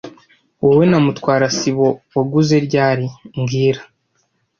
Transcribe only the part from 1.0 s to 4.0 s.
Mutwara sibo waguze ryari mbwira